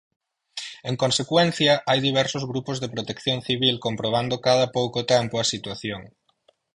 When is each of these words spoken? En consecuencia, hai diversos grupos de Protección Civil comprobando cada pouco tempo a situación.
En 0.89 0.95
consecuencia, 1.03 1.73
hai 1.89 1.99
diversos 2.07 2.43
grupos 2.51 2.77
de 2.79 2.91
Protección 2.95 3.39
Civil 3.47 3.75
comprobando 3.85 4.43
cada 4.47 4.65
pouco 4.77 4.99
tempo 5.13 5.35
a 5.37 5.49
situación. 5.53 6.01